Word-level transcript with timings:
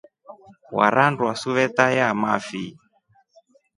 Warandwa 0.77 1.31
suveta 1.41 1.85
yamafi? 1.97 2.63